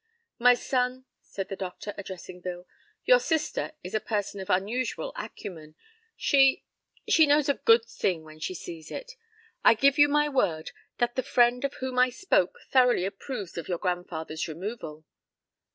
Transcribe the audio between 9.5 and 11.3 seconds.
I give you my word that the